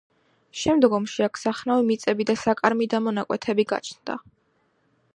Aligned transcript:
შემდგომში 0.61 1.25
აქ 1.25 1.37
სახნავი 1.41 1.87
მიწები 1.91 2.27
და 2.31 2.37
საკარმიდამო 2.47 3.17
ნაკვეთები 3.21 3.71
გაჩნდა. 3.75 4.21